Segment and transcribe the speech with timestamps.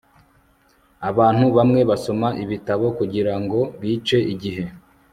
[1.09, 4.63] abantu bamwe basoma ibitabo kugirango bice igihe